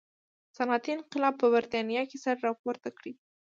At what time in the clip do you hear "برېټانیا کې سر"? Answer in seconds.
1.53-2.35